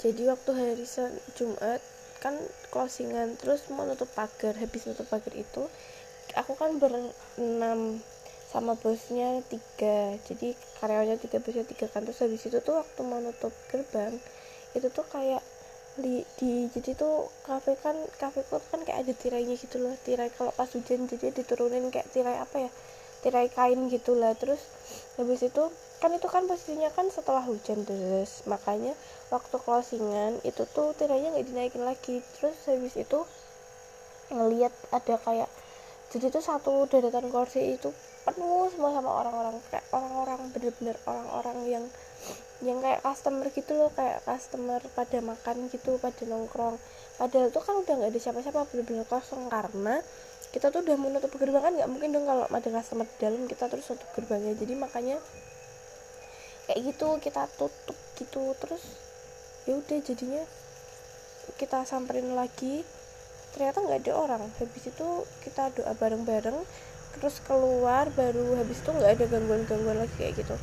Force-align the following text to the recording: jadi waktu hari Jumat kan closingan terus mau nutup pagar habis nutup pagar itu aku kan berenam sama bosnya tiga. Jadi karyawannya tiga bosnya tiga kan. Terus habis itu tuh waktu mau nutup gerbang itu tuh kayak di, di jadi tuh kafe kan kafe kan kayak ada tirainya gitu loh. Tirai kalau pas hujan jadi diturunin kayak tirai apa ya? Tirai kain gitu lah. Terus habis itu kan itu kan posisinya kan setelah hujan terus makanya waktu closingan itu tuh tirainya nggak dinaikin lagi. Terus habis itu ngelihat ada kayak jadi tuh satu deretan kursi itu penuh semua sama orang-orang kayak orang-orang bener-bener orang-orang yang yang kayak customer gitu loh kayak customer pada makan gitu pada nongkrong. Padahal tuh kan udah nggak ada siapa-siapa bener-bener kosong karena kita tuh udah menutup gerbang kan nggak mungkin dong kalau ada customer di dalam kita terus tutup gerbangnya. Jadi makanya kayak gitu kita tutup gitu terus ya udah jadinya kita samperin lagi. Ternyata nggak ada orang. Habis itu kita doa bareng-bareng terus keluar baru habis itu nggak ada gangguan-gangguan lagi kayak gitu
jadi 0.00 0.32
waktu 0.32 0.50
hari 0.56 0.84
Jumat 1.36 1.80
kan 2.24 2.36
closingan 2.72 3.36
terus 3.36 3.68
mau 3.72 3.84
nutup 3.84 4.08
pagar 4.12 4.56
habis 4.56 4.84
nutup 4.88 5.08
pagar 5.08 5.32
itu 5.36 5.68
aku 6.36 6.52
kan 6.56 6.80
berenam 6.80 8.00
sama 8.50 8.74
bosnya 8.74 9.46
tiga. 9.46 10.18
Jadi 10.26 10.58
karyawannya 10.82 11.22
tiga 11.22 11.38
bosnya 11.38 11.62
tiga 11.62 11.86
kan. 11.86 12.02
Terus 12.02 12.18
habis 12.26 12.42
itu 12.42 12.58
tuh 12.58 12.82
waktu 12.82 13.00
mau 13.06 13.22
nutup 13.22 13.54
gerbang 13.70 14.18
itu 14.74 14.86
tuh 14.90 15.06
kayak 15.06 15.42
di, 15.98 16.22
di 16.38 16.70
jadi 16.70 16.94
tuh 16.94 17.26
kafe 17.42 17.74
kan 17.78 17.98
kafe 18.18 18.46
kan 18.46 18.80
kayak 18.82 19.06
ada 19.06 19.12
tirainya 19.14 19.54
gitu 19.54 19.78
loh. 19.78 19.94
Tirai 20.02 20.34
kalau 20.34 20.50
pas 20.50 20.66
hujan 20.66 21.06
jadi 21.06 21.30
diturunin 21.30 21.94
kayak 21.94 22.10
tirai 22.10 22.42
apa 22.42 22.66
ya? 22.66 22.70
Tirai 23.22 23.46
kain 23.54 23.86
gitu 23.86 24.18
lah. 24.18 24.34
Terus 24.34 24.58
habis 25.14 25.46
itu 25.46 25.70
kan 26.00 26.10
itu 26.16 26.28
kan 26.32 26.48
posisinya 26.48 26.88
kan 26.96 27.12
setelah 27.12 27.44
hujan 27.44 27.84
terus 27.84 28.40
makanya 28.48 28.96
waktu 29.28 29.56
closingan 29.60 30.40
itu 30.48 30.64
tuh 30.72 30.96
tirainya 30.96 31.36
nggak 31.36 31.46
dinaikin 31.46 31.84
lagi. 31.84 32.24
Terus 32.40 32.56
habis 32.66 32.96
itu 32.96 33.20
ngelihat 34.32 34.72
ada 34.90 35.20
kayak 35.20 35.48
jadi 36.10 36.32
tuh 36.32 36.42
satu 36.42 36.88
deretan 36.90 37.30
kursi 37.30 37.78
itu 37.78 37.92
penuh 38.26 38.66
semua 38.72 38.90
sama 38.96 39.10
orang-orang 39.22 39.56
kayak 39.70 39.86
orang-orang 39.94 40.40
bener-bener 40.50 40.96
orang-orang 41.06 41.58
yang 41.66 41.84
yang 42.60 42.78
kayak 42.84 43.00
customer 43.00 43.48
gitu 43.48 43.72
loh 43.72 43.88
kayak 43.96 44.20
customer 44.28 44.80
pada 44.92 45.18
makan 45.24 45.68
gitu 45.72 45.96
pada 45.96 46.22
nongkrong. 46.28 46.76
Padahal 47.16 47.48
tuh 47.52 47.62
kan 47.64 47.76
udah 47.80 47.94
nggak 47.96 48.10
ada 48.12 48.20
siapa-siapa 48.20 48.68
bener-bener 48.72 49.06
kosong 49.08 49.48
karena 49.48 50.00
kita 50.50 50.68
tuh 50.68 50.82
udah 50.82 50.96
menutup 50.98 51.30
gerbang 51.38 51.62
kan 51.62 51.72
nggak 51.76 51.88
mungkin 51.88 52.10
dong 52.10 52.26
kalau 52.26 52.44
ada 52.50 52.68
customer 52.68 53.06
di 53.06 53.16
dalam 53.22 53.42
kita 53.48 53.64
terus 53.70 53.86
tutup 53.88 54.08
gerbangnya. 54.12 54.52
Jadi 54.58 54.74
makanya 54.76 55.16
kayak 56.70 56.94
gitu 56.94 57.18
kita 57.18 57.50
tutup 57.58 57.98
gitu 58.14 58.54
terus 58.62 58.94
ya 59.66 59.74
udah 59.74 59.98
jadinya 60.06 60.46
kita 61.58 61.82
samperin 61.82 62.38
lagi. 62.38 62.86
Ternyata 63.50 63.82
nggak 63.82 64.06
ada 64.06 64.12
orang. 64.14 64.42
Habis 64.62 64.94
itu 64.94 65.08
kita 65.42 65.74
doa 65.74 65.90
bareng-bareng 65.98 66.54
terus 67.18 67.42
keluar 67.42 68.06
baru 68.14 68.54
habis 68.54 68.78
itu 68.78 68.90
nggak 68.94 69.18
ada 69.18 69.24
gangguan-gangguan 69.26 69.98
lagi 69.98 70.14
kayak 70.14 70.38
gitu 70.38 70.54